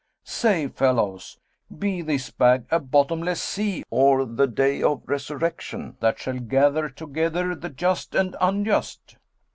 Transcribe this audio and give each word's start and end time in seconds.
Say, 0.23 0.67
fellows, 0.67 1.37
be 1.77 2.01
this 2.01 2.31
bag 2.31 2.65
a 2.71 2.79
bottomless 2.79 3.39
sea 3.39 3.83
or 3.91 4.25
the 4.25 4.47
Day 4.47 4.81
of 4.81 5.03
Resurrection 5.05 5.95
that 5.99 6.17
shall 6.17 6.39
gather 6.39 6.89
together 6.89 7.53
the 7.53 7.69
just 7.69 8.15
and 8.15 8.35
unjust?' 8.41 9.17